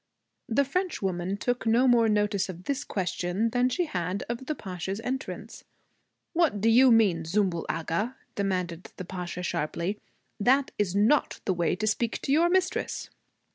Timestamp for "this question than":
2.63-3.69